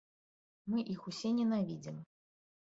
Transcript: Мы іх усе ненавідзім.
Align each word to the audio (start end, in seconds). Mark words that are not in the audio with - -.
Мы 0.69 0.85
іх 0.95 1.05
усе 1.13 1.33
ненавідзім. 1.37 2.03